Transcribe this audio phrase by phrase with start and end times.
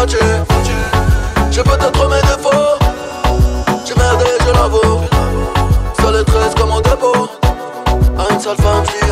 [0.00, 0.18] moitié.
[1.50, 2.78] J'ai peut-être mes défauts.
[3.86, 5.00] J'ai merdé, je l'avoue.
[5.98, 7.28] Sur les 13 comme au dépôt.
[8.18, 9.09] À une sale femme, je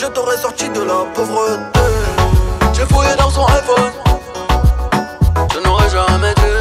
[0.00, 1.80] je t'aurais sorti de la pauvreté.
[2.72, 3.92] J'ai fouillé dans son iPhone,
[5.52, 6.59] je n'aurais jamais dû.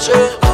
[0.00, 0.49] marcher.